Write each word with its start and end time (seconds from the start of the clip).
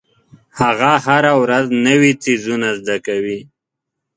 هغه 0.59 0.91
هره 1.05 1.33
ورځ 1.41 1.65
نوې 1.87 2.11
څیزونه 2.23 2.67
زده 2.79 2.97
کوي. 3.07 3.39